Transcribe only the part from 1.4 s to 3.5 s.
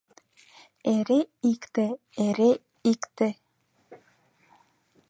икте, эре икте